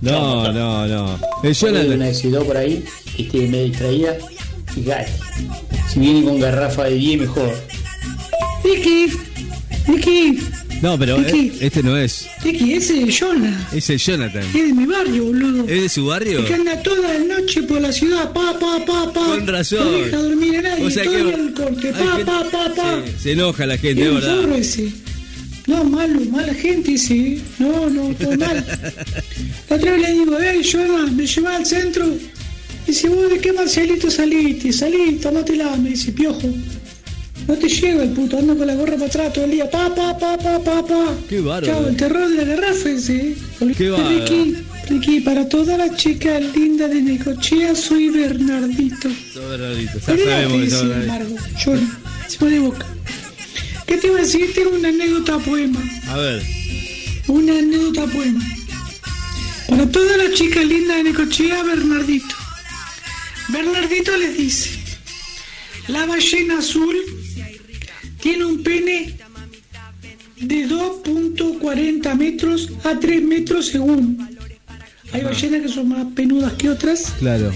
[0.00, 1.18] No, no, no.
[1.42, 1.92] El Jonathan.
[1.94, 2.84] una S2 por ahí,
[3.16, 4.16] que esté medio distraída.
[4.74, 5.12] Fíjate.
[5.92, 7.54] Si viene con garrafa de 10, mejor.
[8.64, 9.06] Vicky,
[9.86, 10.38] Vicky,
[10.82, 12.26] No, pero eh, este no es.
[12.42, 13.68] Vicky, ese es Jonah.
[13.72, 14.42] Es el Jonathan.
[14.42, 15.64] Es de mi barrio, boludo.
[15.68, 16.40] ¿Es de su barrio?
[16.40, 19.26] Es que anda toda la noche por la ciudad, pa, pa, pa, pa.
[19.26, 19.78] Con razón.
[19.84, 22.44] No deja dormir a nadie, O sea todo que- el corte, hay pa, gente- pa,
[22.50, 23.02] pa, pa.
[23.22, 24.36] Se enoja la gente, Es es verdad.
[24.40, 24.92] zorro ese.
[25.66, 27.40] No, malo, mala gente ese.
[27.58, 28.64] No, no, todo mal.
[29.70, 32.06] La otra vez le digo, eh, Jonah, me lleva al centro.
[32.86, 36.48] Dice, vos de qué Marcelito saliste, salí, tomátela, me dice, piojo.
[37.48, 39.94] No te llega el puto, anda con la gorra para atrás todo el día, pa,
[39.94, 41.14] pa, pa, pa, pa, pa.
[41.28, 41.66] Qué bárbaro.
[41.66, 43.36] Chao, el terror de la garrafa ese.
[43.76, 44.18] Qué bárbaro.
[44.18, 44.56] Ricky,
[44.88, 49.08] Ricky, para todas las chicas lindas de Necochea, soy Bernardito.
[49.32, 51.72] Todo Bernardito, ya sabemos que sin embargo, yo
[52.28, 52.93] se pone boca.
[53.86, 54.52] ¿Qué te iba a decir?
[54.54, 55.82] Tengo una anécdota poema.
[56.08, 56.42] A ver.
[57.28, 58.44] Una anécdota poema.
[59.68, 62.34] Para todas las chicas lindas de Necochea, Bernardito.
[63.48, 64.70] Bernardito les dice,
[65.88, 66.96] la ballena azul
[68.20, 69.16] tiene un pene
[70.40, 74.28] de 2.40 metros a 3 metros según.
[75.12, 77.52] Hay ballenas que son más penudas que otras Claro.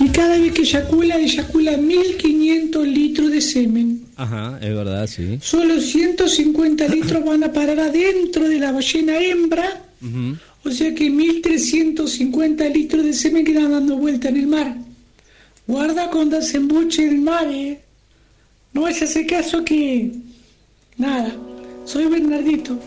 [0.00, 4.00] Y cada vez que eyacula, eyacula 1500 litros de semen.
[4.16, 5.38] Ajá, es verdad, sí.
[5.42, 9.82] Solo 150 litros van a parar adentro de la ballena hembra,
[10.64, 14.74] o sea que 1350 litros de semen quedan dando vuelta en el mar.
[15.66, 17.78] Guarda cuando se embuche el mar, eh.
[18.72, 20.10] No vayas a hacer caso que...
[20.96, 21.34] Nada,
[21.84, 22.78] soy Bernardito.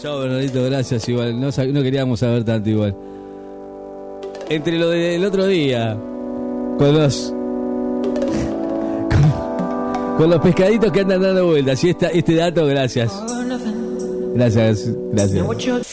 [0.00, 1.40] Chao Bernardito, gracias igual.
[1.40, 2.96] No, no queríamos saber tanto igual.
[4.48, 5.96] Entre lo del otro día,
[6.80, 7.34] con los.
[10.16, 11.84] Con, los pescaditos que andan dando vueltas.
[11.84, 13.12] Y esta, este dato, gracias.
[14.34, 15.44] Gracias, gracias.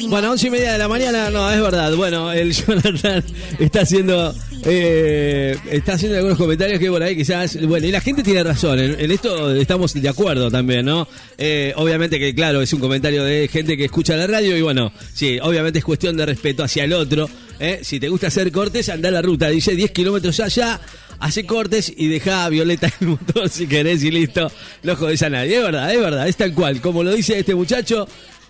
[0.10, 1.94] Bueno, once y media de la mañana, no, es verdad.
[1.94, 3.22] Bueno, el Jonathan
[3.60, 8.24] está haciendo eh, está haciendo algunos comentarios que por ahí quizás, bueno, y la gente
[8.24, 11.08] tiene razón, en, en esto estamos de acuerdo también, ¿no?
[11.38, 14.92] Eh, obviamente que, claro, es un comentario de gente que escucha la radio y bueno,
[15.14, 17.30] sí, obviamente es cuestión de respeto hacia el otro.
[17.60, 17.80] ¿Eh?
[17.84, 20.80] Si te gusta hacer cortes, anda a la ruta, dice 10 kilómetros allá.
[21.20, 24.52] Hace cortes y deja a Violeta el motor si querés y listo.
[24.84, 25.58] No jodés a nadie.
[25.58, 26.80] Es verdad, es verdad, es tal cual.
[26.80, 28.08] Como lo dice este muchacho,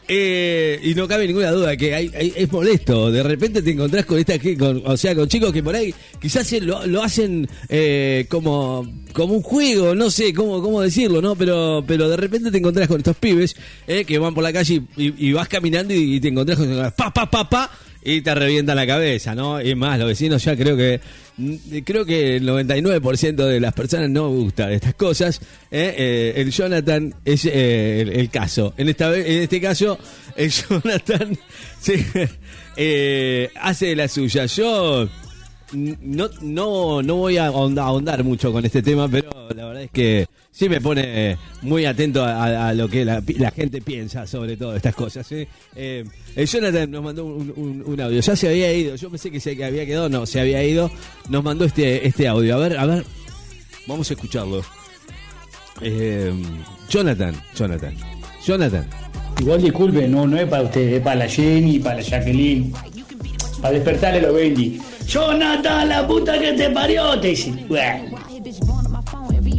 [0.10, 3.12] eh, y no cabe ninguna duda que hay, hay- es molesto.
[3.12, 6.50] De repente te encontrás con esta, con, o sea, con chicos que por ahí quizás
[6.62, 11.36] lo, lo hacen eh, como, como un juego, no sé cómo, cómo decirlo, ¿no?
[11.36, 13.56] Pero, pero de repente te encontrás con estos pibes
[13.88, 17.14] eh, que van por la calle y, vas caminando y, y te encontrás con pa,
[17.14, 17.72] pa, pa, pa,
[18.08, 19.62] y te revienta la cabeza, ¿no?
[19.62, 21.02] Y más, los vecinos ya creo que
[21.84, 25.42] creo que el 99% de las personas no gusta de estas cosas.
[25.70, 25.94] ¿eh?
[25.98, 28.74] Eh, el Jonathan es eh, el, caso.
[28.78, 30.00] En esta en este caso,
[30.38, 31.38] el Jonathan
[33.60, 34.46] hace la suya.
[34.46, 35.10] Yo
[35.74, 39.92] no, no, no voy a ahonda- ahondar mucho con este tema, pero la verdad es
[39.92, 44.76] que sí me pone muy atento a, lo que la, la gente piensa sobre todo
[44.76, 45.28] estas cosas.
[45.28, 45.48] ¿sí?
[45.76, 46.04] Eh,
[46.36, 48.20] el Jonathan nos mandó un, un- audio.
[48.22, 48.96] Ya se había ido.
[48.96, 50.10] Yo pensé que se había quedado.
[50.10, 50.90] No, se había ido.
[51.30, 52.56] Nos mandó este, este audio.
[52.56, 53.06] A ver, a ver.
[53.88, 54.62] Vamos a escucharlo.
[55.82, 56.34] Eh,
[56.90, 57.96] Jonathan, Jonathan,
[58.46, 58.88] Jonathan.
[59.40, 62.74] Igual disculpe, no, no es para usted, es para la Jenny, para la Jacqueline.
[63.62, 64.80] Para despertarle los Bendy.
[65.08, 67.54] Jonathan, la puta que te parió, te dice.
[67.68, 68.18] Bueno.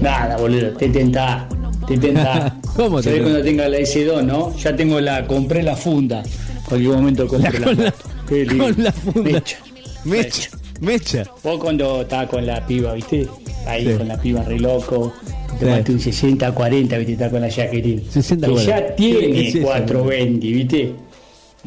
[0.01, 1.49] Nada, boludo, te tentá,
[1.87, 2.57] te tentá.
[2.77, 4.57] ¿Cómo te cuando tenga la S2, no?
[4.57, 6.23] Ya tengo la, compré la funda.
[6.69, 7.95] Cualquier momento compré la, con la-
[8.31, 8.65] lindo.
[8.65, 9.31] con la funda.
[9.31, 9.57] Mecha.
[10.05, 10.51] Mecha,
[10.81, 11.25] mecha.
[11.43, 13.27] Vos cuando estaba con la piba, ¿viste?
[13.67, 13.95] Ahí Sí.
[13.99, 15.13] con la piba re loco.
[15.59, 15.71] Te Sí.
[15.73, 17.13] maté un 60, 40, ¿viste?
[17.15, 18.05] Está con la Jacqueline.
[18.09, 18.81] 60, que 40.
[18.89, 20.93] ya tiene ¿Qué es eso, 420, ¿viste?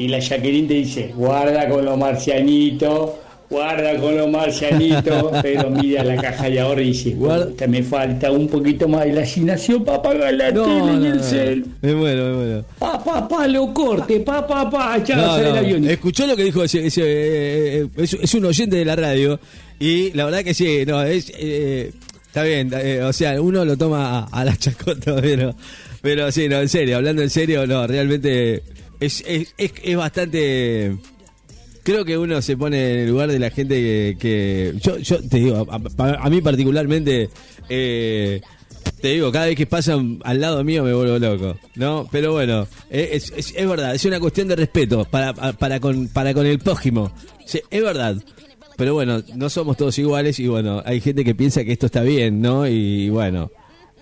[0.01, 3.12] Y la Jacqueline te dice, guarda con los marcianitos,
[3.50, 8.31] guarda con los marcianitos, pero mira la caja de ahorro y dice, Guarda- me falta
[8.31, 11.23] un poquito más de la asignación para pagar la No, tele no, y el no.
[11.23, 11.66] cel.
[11.81, 12.66] Me muero, me muero.
[12.79, 15.90] Pa, pa, pa, lo corte, pa, pa, pa, No, sale el avión.
[15.90, 19.40] Escuchó lo que dijo ese, ese, eh, eh, es, es un oyente de la radio
[19.79, 21.91] y la verdad que sí, no, es eh,
[22.28, 25.53] está bien, eh, o sea, uno lo toma a, a la chacota, pero
[26.02, 28.64] pero sí, no, en serio, hablando en serio, no, realmente
[29.02, 30.96] es, es, es, es bastante
[31.84, 35.38] creo que uno se pone en el lugar de la gente que, yo, yo te
[35.38, 37.30] digo, a, mí particularmente,
[37.70, 38.42] eh,
[39.02, 42.08] te digo, cada vez que pasan al lado mío me vuelvo loco, ¿no?
[42.12, 46.46] Pero bueno, eh, es verdad, es una cuestión de respeto para, para, con, para con
[46.46, 47.12] el prójimo,
[47.46, 48.16] Sí, es verdad.
[48.78, 52.02] Pero bueno, no somos todos iguales y bueno, hay gente que piensa que esto está
[52.02, 52.68] bien, ¿no?
[52.68, 53.52] Y bueno,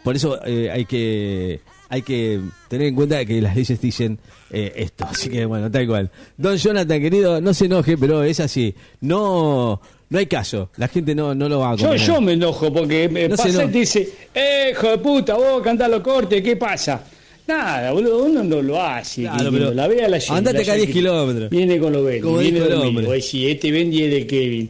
[0.04, 4.19] por eso eh, hay que hay que tener en cuenta que las leyes dicen
[4.51, 5.06] eh, esto.
[5.09, 6.12] Así que bueno, tal cual.
[6.38, 8.74] Don Jonathan, querido, no se enoje, pero es así.
[9.01, 10.69] No no hay caso.
[10.77, 13.53] La gente no, no lo va a Yo, yo me enojo porque me pasa y
[13.53, 17.03] te dice, eh, hijo de puta, vos cantás los cortes, ¿qué pasa?
[17.47, 19.24] Nada, boludo, uno no lo hace.
[19.24, 20.38] Claro, pero la vea la gente.
[20.38, 21.50] Andate acá 10 kilómetros.
[21.50, 23.21] Viene con los Bendy, viene con el hombre.
[23.21, 24.69] Si este Bendy es de Kevin.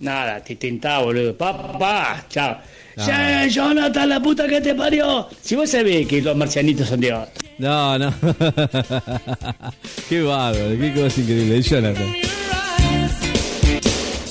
[0.00, 1.36] Nada, te tentaba, boludo.
[1.36, 2.26] Pa, pa,
[3.06, 5.28] Ya, Jonathan, la puta que te parió.
[5.42, 7.32] Si vos sabés que los marcianitos son de otro.
[7.58, 8.14] No, no.
[10.08, 11.62] qué bárbaro, qué cosa increíble.
[11.62, 12.14] Jonathan.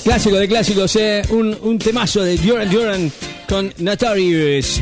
[0.04, 1.22] Clásico de clásicos, eh.
[1.30, 3.12] un, un temazo de Duran Duran
[3.48, 4.80] con Notorious.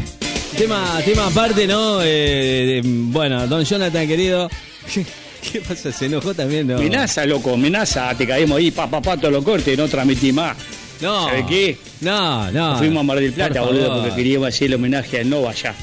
[0.57, 1.99] Tema, tema aparte, ¿no?
[2.03, 4.49] Eh, bueno, don Jonathan, querido.
[5.53, 5.93] ¿Qué pasa?
[5.93, 6.67] ¿Se enojó también?
[6.67, 6.77] No.
[6.77, 8.15] Amenaza, loco, amenaza.
[8.17, 10.57] Te caemos ahí, pa, pa, lo corte, no transmití más.
[11.01, 11.27] No.
[11.27, 11.79] ¿Sabes qué?
[12.01, 12.79] No, no.
[12.79, 15.75] fuimos a Mar del Plata, boludo, porque queríamos hacer el homenaje a Nova allá.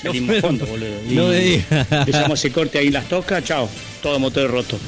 [0.00, 0.94] Salimos no, fondo, boludo.
[1.10, 1.86] no me digas.
[1.90, 3.68] Empezamos ese corte ahí en las toscas, chao.
[4.02, 4.78] Todo motor roto.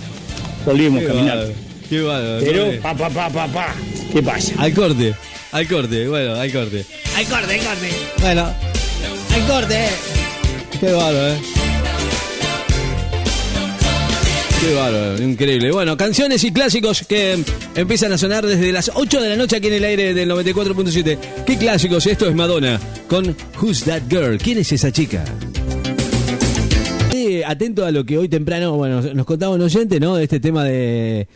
[0.64, 1.52] Volvimos caminando.
[1.88, 2.38] Qué bueno.
[2.40, 3.74] Pero, pa, pa, pa, pa, pa.
[4.12, 4.54] ¿Qué pasa?
[4.58, 5.14] Al corte.
[5.52, 6.86] Al corte, bueno, al corte.
[7.14, 7.90] Al corte, al corte.
[8.20, 8.54] Bueno,
[9.34, 9.88] al corte.
[10.80, 11.38] Qué bárbaro, eh.
[14.60, 15.72] Qué bárbaro, increíble.
[15.72, 17.38] Bueno, canciones y clásicos que
[17.74, 21.18] empiezan a sonar desde las 8 de la noche aquí en el aire del 94.7.
[21.46, 22.06] ¿Qué clásicos?
[22.06, 24.38] Esto es Madonna con Who's That Girl?
[24.38, 25.24] ¿Quién es esa chica?
[27.46, 30.16] atento a lo que hoy temprano, bueno, nos contaba un oyente, ¿no?
[30.16, 31.28] De este tema de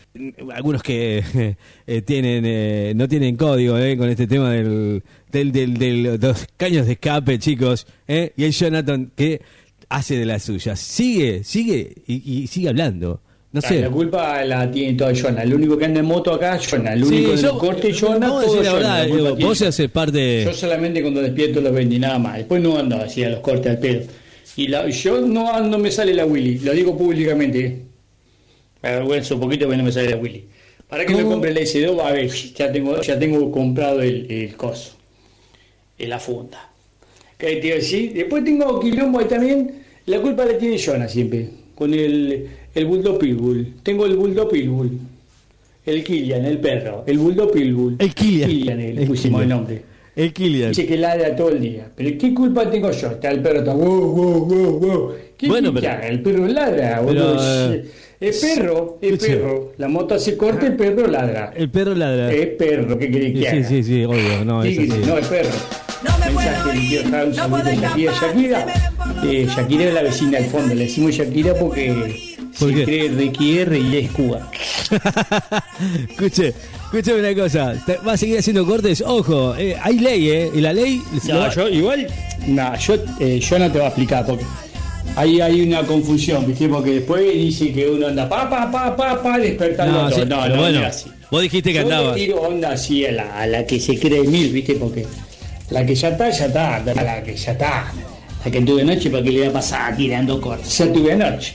[0.54, 1.56] algunos que
[1.86, 3.96] eh, tienen, eh, no tienen código, ¿eh?
[3.96, 8.32] Con este tema del, del, del, los caños de escape, chicos, ¿eh?
[8.36, 9.42] Y el Jonathan que
[9.88, 10.80] hace de las suyas.
[10.80, 13.20] Sigue, sigue y, sigue hablando.
[13.56, 13.80] No sé.
[13.80, 15.42] La culpa la tiene todo Jonah.
[15.42, 16.92] El único que anda en moto acá es Jonah.
[16.92, 19.08] El único que yo, corte Jonah, todo la verdad,
[19.40, 20.44] vos haces parte.
[20.44, 22.36] Yo solamente cuando despierto los vendí nada más.
[22.36, 24.02] Después no ando así a los cortes al pedo.
[24.56, 27.80] Y la, yo no, no me sale la Willy, lo digo públicamente.
[28.82, 30.44] Me avergüenzo un poquito que no me sale la Willy.
[30.86, 31.98] ¿Para que me compre el S2?
[31.98, 34.96] A ver, ya tengo, ya tengo comprado el, el coso,
[35.98, 36.70] en la funda.
[37.38, 38.14] ¿Qué te?
[38.18, 39.82] Después tengo quilombo ahí también.
[40.04, 43.74] La culpa la tiene Jonah siempre, con el, el Bulldog Pitbull.
[43.82, 44.90] Tengo el Bulldog Pitbull.
[45.84, 47.04] El Killian, el perro.
[47.06, 47.96] El Bulldog Pitbull.
[47.98, 48.50] El Killian.
[48.50, 49.82] Killian, el, pusimos el nombre.
[50.14, 50.70] El Kilian.
[50.70, 51.88] Dice que ladra todo el día.
[51.94, 53.08] Pero ¿qué culpa tengo yo?
[53.08, 55.12] Está el perro está wow, wow, wow, wow.
[55.36, 57.36] ¿Qué bueno, pero, El perro ladra, pero,
[58.18, 59.72] el perro, el perro.
[59.76, 61.52] La moto se corta, el perro ladra.
[61.54, 62.32] El perro ladra.
[62.32, 63.68] Es perro, ¿qué querés que sí, haga?
[63.68, 64.44] Sí, sí, obvio.
[64.44, 64.88] No, es así.
[64.88, 65.50] no, es perro.
[66.02, 68.12] No me Mensaje ir, quiero un saludo a Shakira.
[68.12, 68.66] Shakira,
[69.24, 70.74] eh, Shakira es la vecina al fondo.
[70.74, 74.50] Le decimos Shakira porque ¿Por cree requiere y es Cuba.
[76.10, 76.54] Escuche,
[76.84, 77.74] Escúchame una cosa,
[78.06, 79.02] ¿va a seguir haciendo cortes?
[79.04, 80.50] Ojo, eh, hay ley, ¿eh?
[80.54, 81.02] Y la ley...
[81.26, 82.06] No, yo igual,
[82.46, 84.44] no, yo, eh, yo no te voy a explicar, porque
[85.16, 86.68] ahí hay una confusión, ¿viste?
[86.68, 90.08] Porque después dice que uno anda pa, pa, pa, pa, pa, despertando.
[90.08, 91.10] No, no, no, bueno, así.
[91.30, 92.10] Vos dijiste que andaba.
[92.10, 94.76] Yo tiro onda así a la, a la que se cree mil, ¿viste?
[94.76, 95.04] Porque
[95.70, 97.92] la que ya está, ya está, la que ya está.
[98.44, 100.78] La que tuve noche, ¿para que le iba a pasar tirando cortes?
[100.78, 101.54] Ya tuve noche.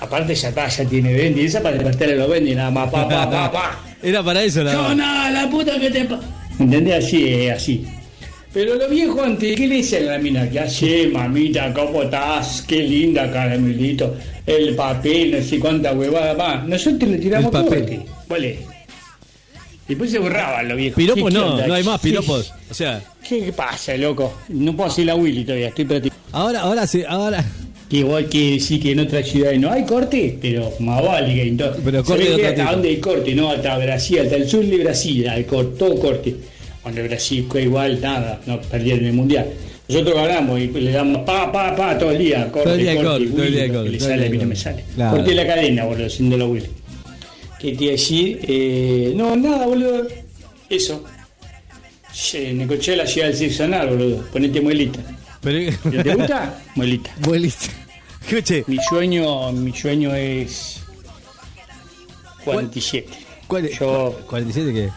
[0.00, 3.28] Aparte ya está, ya tiene Bendy, esa para despertarle los Bendy, nada más, pa, pa,
[3.28, 3.80] pa, pa.
[4.02, 4.72] Era para eso la.
[4.72, 6.08] No, no, la puta que te.
[6.58, 7.04] ¿Entendés?
[7.04, 7.86] Así, es así.
[8.52, 10.48] Pero lo viejo antes, ¿qué le dicen a la mina?
[10.48, 11.72] ¿Qué hace, mamita?
[11.74, 12.62] ¿Cómo estás?
[12.66, 14.16] Qué linda, caramelito.
[14.46, 16.66] El papel, no sé cuánta huevada más.
[16.66, 18.02] Nosotros le tiramos papel.
[18.26, 18.58] ¿Vale?
[19.86, 20.96] Y después se borraban los viejos.
[20.96, 22.52] Piropos no, no hay más piropos.
[22.70, 23.02] O sea.
[23.26, 24.38] ¿Qué pasa, loco?
[24.48, 26.12] No puedo hacer la Willy todavía, estoy ti.
[26.32, 27.44] Ahora, ahora sí, ahora
[27.90, 31.82] igual que decir que en otras ciudades no hay corte, pero más vale que entonces.
[31.84, 35.44] Pero corte hasta dónde hay corte, no, hasta Brasil, hasta el sur de Brasil hay
[35.44, 36.34] corte, todo corte.
[36.82, 39.46] Cuando Brasil fue igual, nada, no perdieron el mundial.
[39.88, 42.94] Nosotros ganamos y le damos pa, pa, pa todo el día, corte, todo el día
[42.94, 44.84] corte, corte, todo el día corte, le sale, a mí no me sale.
[44.94, 45.16] Claro.
[45.16, 46.66] Corte la cadena, boludo, haciendo la Willy.
[47.58, 48.38] ¿Qué te decir?
[48.46, 50.06] Eh, no, nada, boludo.
[50.68, 51.04] Eso.
[52.54, 54.24] Necochea la ciudad del sexo anal, boludo.
[54.30, 55.00] Ponete muelita.
[55.40, 55.76] Pero...
[55.90, 56.62] ¿Te gusta?
[56.74, 57.10] Muelita.
[57.24, 57.66] Muelita.
[58.22, 58.64] Escuche.
[58.66, 60.80] Mi sueño, mi sueño es
[62.44, 63.08] 47.
[63.46, 63.78] ¿Cuál, es?
[63.78, 64.90] Yo, ¿47 qué?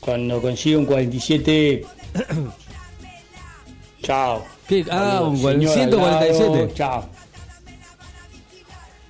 [0.00, 1.84] Cuando consigo un 47,
[4.02, 4.44] chao.
[4.68, 4.84] ¿Qué?
[4.90, 6.74] Ah, un 147.
[6.74, 7.08] Chao.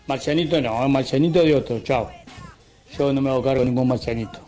[0.06, 2.10] Marcianito no, marcianito de otro, chao.
[2.98, 4.38] Yo no me hago cargo de ningún marcianito.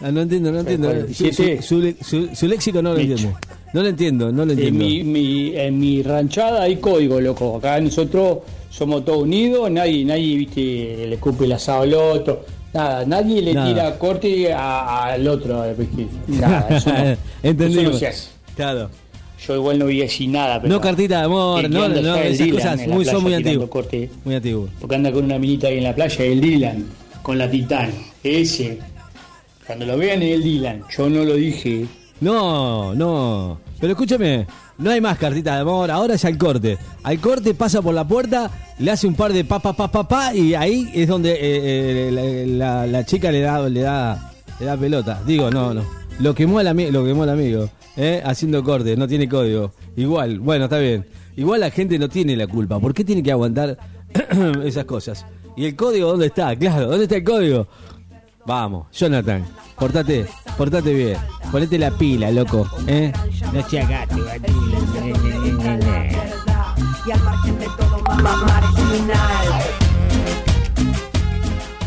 [0.00, 0.92] Ah, no entiendo, no entiendo.
[1.12, 3.38] Su, su, su, su, léxico no lo entiendo.
[3.74, 4.84] No lo entiendo, no lo entiendo.
[4.84, 7.56] En mi, mi, en mi ranchada hay código, loco.
[7.56, 8.38] Acá nosotros
[8.70, 12.44] somos todos unidos, nadie, nadie, viste, le escupe el asado al otro.
[12.72, 15.64] Nada, nadie le tira corte al otro.
[16.28, 17.84] Nada, eso no, Entendimos.
[17.84, 18.28] Eso no se hace.
[18.54, 18.90] Claro.
[19.44, 20.62] Yo igual no vi así nada.
[20.62, 23.68] Pero no cartita de amor, no, no, esas cosas muy, son muy antiguas.
[24.24, 24.68] Muy antiguo.
[24.80, 26.86] Porque anda con una minita ahí en la playa, el Dylan,
[27.22, 27.90] con la Titán.
[28.22, 28.78] Ese.
[29.66, 31.86] Cuando lo vean el Dylan, yo no lo dije.
[32.20, 33.63] No, no.
[33.84, 34.46] Pero escúchame,
[34.78, 36.78] no hay más cartita de amor, ahora es al corte.
[37.02, 40.08] Al corte pasa por la puerta, le hace un par de pa pa pa pa,
[40.08, 44.76] pa y ahí es donde eh, eh, la, chica le da, le da le da
[44.78, 45.22] pelota.
[45.26, 45.84] Digo, no, no.
[46.18, 48.22] Lo quemó el, lo quemó el amigo, ¿eh?
[48.24, 49.74] haciendo corte, no tiene código.
[49.96, 51.04] Igual, bueno, está bien.
[51.36, 52.80] Igual la gente no tiene la culpa.
[52.80, 53.76] ¿Por qué tiene que aguantar
[54.64, 55.26] esas cosas?
[55.58, 56.56] ¿Y el código dónde está?
[56.56, 57.68] Claro, ¿dónde está el código?
[58.46, 59.44] Vamos, Jonathan,
[59.78, 60.24] portate,
[60.56, 61.18] portate bien.
[61.54, 62.68] Ponete la pila, loco.
[62.88, 63.12] ¿eh?
[63.54, 64.18] No te agates,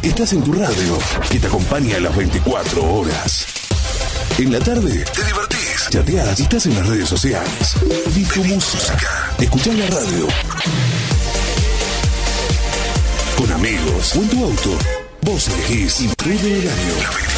[0.01, 0.97] Estás en tu radio,
[1.29, 3.47] que te acompaña a las 24 horas.
[4.37, 7.75] En la tarde, te divertís, chateás y estás en las redes sociales.
[8.15, 10.27] Vi tu música, escuchás la radio.
[13.37, 14.77] Con amigos o en tu auto
[15.27, 17.36] Vos elegís y todo el año.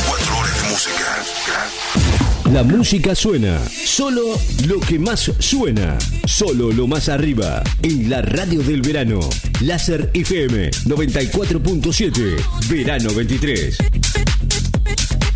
[2.54, 3.62] La música suena.
[3.70, 4.24] Solo
[4.68, 6.00] lo que más suena.
[6.26, 7.62] Solo lo más arriba.
[7.84, 9.20] En la radio del verano.
[9.62, 12.68] Láser FM 94.7.
[12.68, 13.78] Verano 23.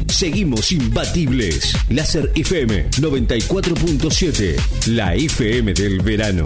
[0.08, 1.76] Seguimos imbatibles.
[1.90, 4.56] Láser FM 94.7.
[4.88, 6.46] La FM del verano.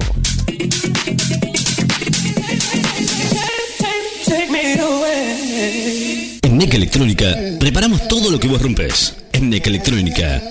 [6.42, 9.16] En NEC Electrónica reparamos todo lo que vos rompes.
[9.32, 10.42] En NEC Electrónica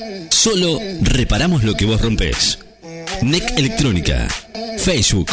[0.46, 2.60] solo reparamos lo que vos rompes.
[3.20, 4.28] NEC Electrónica.
[4.78, 5.28] Facebook.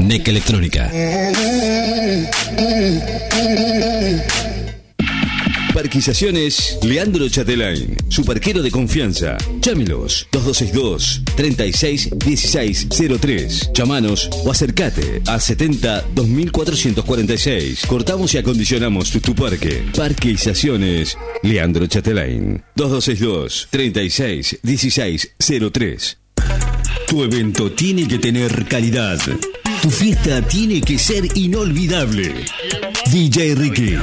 [0.00, 0.90] NEC Electrónica.
[5.76, 9.36] Parquizaciones Leandro Chatelain, su parquero de confianza.
[9.60, 13.74] Llámelos 2262 361603.
[13.74, 17.84] Chamanos o acercate a 70 2446.
[17.86, 19.84] Cortamos y acondicionamos tu, parque.
[19.94, 26.18] Parquizaciones Leandro Chatelain 2262 361603.
[27.06, 29.18] Tu evento tiene que tener calidad.
[29.82, 32.46] Tu fiesta tiene que ser inolvidable.
[33.08, 33.96] DJ Ricky,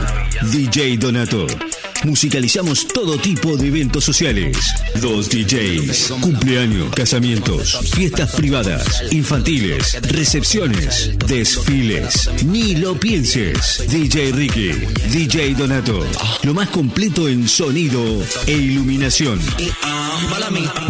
[0.52, 1.73] DJ Donato.
[2.04, 4.58] Musicalizamos todo tipo de eventos sociales.
[5.02, 12.30] Dos DJs, cumpleaños, casamientos, fiestas privadas, infantiles, recepciones, desfiles.
[12.46, 13.84] Ni lo pienses.
[13.90, 14.72] DJ Ricky,
[15.12, 16.06] DJ Donato.
[16.44, 18.04] Lo más completo en sonido
[18.48, 19.40] e iluminación.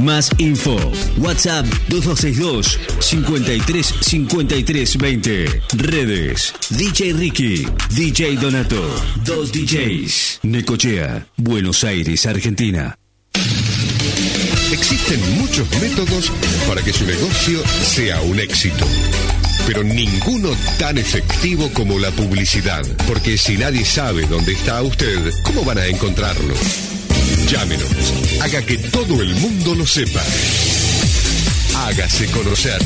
[0.02, 0.78] Más info.
[1.18, 5.62] WhatsApp 2262 53 53 20.
[5.78, 6.54] Redes.
[6.70, 8.82] DJ Ricky, DJ Donato.
[9.26, 10.40] Dos DJs.
[10.44, 11.03] Necochea,
[11.38, 12.98] Buenos Aires, Argentina.
[14.72, 16.32] Existen muchos métodos
[16.68, 18.86] para que su negocio sea un éxito.
[19.66, 22.84] Pero ninguno tan efectivo como la publicidad.
[23.08, 26.54] Porque si nadie sabe dónde está usted, ¿cómo van a encontrarlo?
[27.48, 27.88] Llámenos.
[28.42, 30.22] Haga que todo el mundo lo sepa.
[31.86, 32.82] Hágase conocer.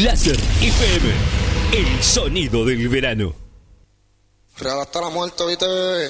[0.05, 1.12] Láser FM,
[1.74, 3.36] el sonido del verano.
[4.62, 6.10] la muerte, ¿viste, bebé?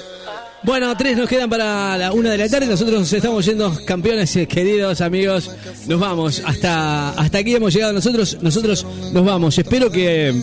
[0.64, 2.66] Bueno, tres nos quedan para la una de la tarde.
[2.66, 5.50] Nosotros nos estamos yendo, campeones, eh, queridos amigos.
[5.86, 6.42] Nos vamos.
[6.44, 8.38] Hasta, hasta aquí hemos llegado nosotros.
[8.40, 9.58] Nosotros nos vamos.
[9.58, 10.34] Espero que.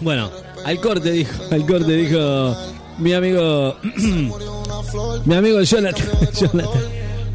[0.00, 0.30] Bueno,
[0.64, 1.32] al corte dijo.
[1.50, 2.56] Al corte dijo
[2.98, 3.76] mi amigo.
[5.24, 6.08] mi amigo Jonathan.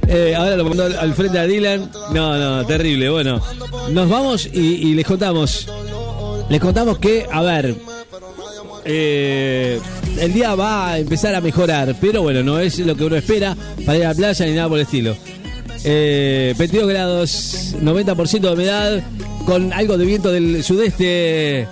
[0.07, 1.89] Eh, ahora lo mandó al frente a Dylan.
[2.13, 3.09] No, no, terrible.
[3.09, 3.41] Bueno,
[3.89, 5.67] nos vamos y les contamos.
[6.49, 7.73] Les contamos que, a ver,
[8.83, 9.79] eh,
[10.19, 13.55] el día va a empezar a mejorar, pero bueno, no es lo que uno espera
[13.85, 15.15] para ir a la playa ni nada por el estilo.
[15.83, 19.03] 22 eh, grados, 90% de humedad,
[19.45, 21.67] con algo de viento del sudeste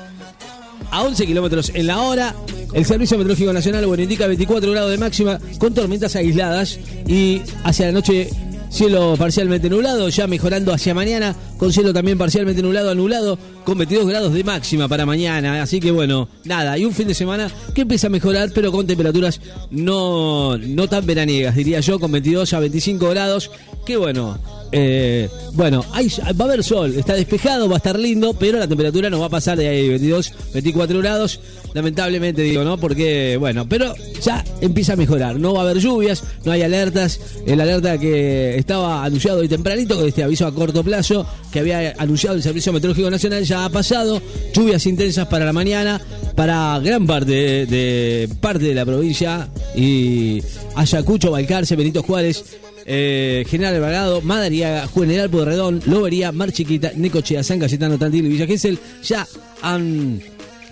[0.92, 2.36] a 11 kilómetros en la hora.
[2.74, 7.88] El Servicio Meteorológico Nacional bueno, indica 24 grados de máxima con tormentas aisladas y hacia
[7.88, 8.30] la noche
[8.70, 14.08] cielo parcialmente nublado, ya mejorando hacia mañana, con cielo también parcialmente nublado, anulado, con 22
[14.08, 15.62] grados de máxima para mañana.
[15.62, 18.88] Así que bueno, nada, y un fin de semana que empieza a mejorar, pero con
[18.88, 23.52] temperaturas no, no tan veraniegas, diría yo, con 22 a 25 grados.
[23.86, 24.40] Que bueno,
[24.72, 29.10] Eh, bueno, va a haber sol, está despejado, va a estar lindo, pero la temperatura
[29.10, 31.40] no va a pasar de ahí 22, 24 grados.
[31.74, 32.78] Lamentablemente digo, ¿no?
[32.78, 35.40] Porque, bueno, pero ya empieza a mejorar.
[35.40, 37.20] No va a haber lluvias, no hay alertas.
[37.46, 42.36] El alerta que estaba anunciado hoy tempranito, este aviso a corto plazo, que había anunciado
[42.36, 44.22] el Servicio Meteorológico Nacional, ya ha pasado.
[44.54, 46.02] Lluvias intensas para la mañana,
[46.36, 49.48] para gran parte de, parte de la provincia.
[49.76, 50.42] Y
[50.76, 52.44] Ayacucho, Balcarce, Benito Juárez
[52.92, 58.48] eh, General Alvarado, Madariaga, General Pueyrredón, Lobería, Mar Chiquita, Necochea, San Cayetano, Tantil y Villa
[58.48, 59.28] Gesell ya
[59.62, 60.20] han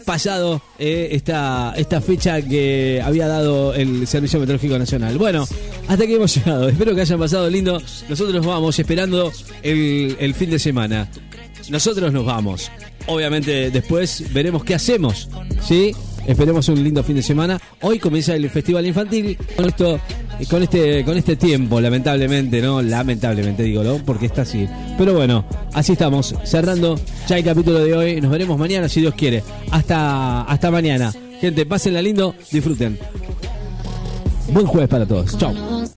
[0.03, 5.15] pasado eh, esta, esta fecha que había dado el Servicio Meteorológico Nacional.
[5.19, 5.47] Bueno,
[5.87, 6.67] hasta aquí hemos llegado.
[6.69, 7.79] Espero que hayan pasado lindo.
[8.09, 9.31] Nosotros nos vamos esperando
[9.61, 11.07] el, el fin de semana.
[11.69, 12.71] Nosotros nos vamos.
[13.05, 15.29] Obviamente después veremos qué hacemos.
[15.61, 15.93] ¿Sí?
[16.25, 17.59] Esperemos un lindo fin de semana.
[17.81, 19.99] Hoy comienza el Festival Infantil con esto
[20.45, 22.81] con este con este tiempo, lamentablemente, ¿no?
[22.81, 23.97] Lamentablemente digo, ¿no?
[23.97, 24.67] Porque está así.
[24.97, 28.21] Pero bueno, así estamos, cerrando ya el capítulo de hoy.
[28.21, 29.43] Nos veremos mañana si Dios quiere.
[29.71, 31.11] Hasta hasta mañana.
[31.41, 32.97] Gente, pásenla lindo, disfruten.
[34.51, 35.37] Buen jueves para todos.
[35.37, 35.77] Chao.